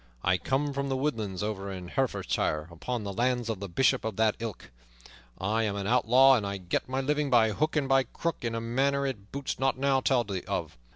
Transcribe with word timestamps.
I 0.23 0.39
come 0.39 0.73
from 0.73 0.89
the 0.89 0.97
woodlands 0.97 1.43
over 1.43 1.71
in 1.71 1.89
Herefordshire, 1.89 2.67
upon 2.71 3.03
the 3.03 3.13
lands 3.13 3.49
of 3.49 3.59
the 3.59 3.69
Bishop 3.69 4.03
of 4.03 4.15
that 4.15 4.35
ilk. 4.39 4.71
I 5.39 5.61
am 5.61 5.75
an 5.75 5.85
outlaw, 5.85 6.33
and 6.41 6.67
get 6.69 6.89
my 6.89 7.01
living 7.01 7.29
by 7.29 7.51
hook 7.51 7.75
and 7.75 7.87
by 7.87 8.05
crook 8.05 8.37
in 8.41 8.55
a 8.55 8.61
manner 8.61 9.05
it 9.05 9.31
boots 9.31 9.59
not 9.59 9.77
now 9.77 9.99
to 10.01 10.07
tell 10.07 10.41
of. 10.47 10.75